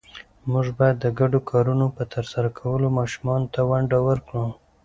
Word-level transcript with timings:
موږ 0.51 0.67
باید 0.79 0.97
د 0.99 1.05
ګډو 1.19 1.39
کارونو 1.51 1.85
په 1.95 2.03
ترسره 2.13 2.49
کولو 2.59 2.87
ماشومانو 2.99 3.51
ته 3.53 3.61
ونډه 3.69 3.97
ورکړو 4.07 4.45